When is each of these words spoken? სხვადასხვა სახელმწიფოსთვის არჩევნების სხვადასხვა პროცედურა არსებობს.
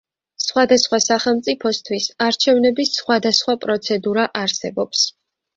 სხვადასხვა 0.43 0.99
სახელმწიფოსთვის 1.07 2.07
არჩევნების 2.29 2.95
სხვადასხვა 3.01 3.57
პროცედურა 3.67 4.29
არსებობს. 4.47 5.07